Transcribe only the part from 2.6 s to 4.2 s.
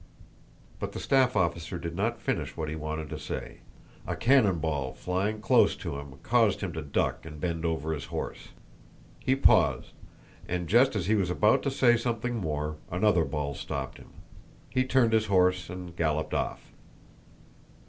he wanted to say. A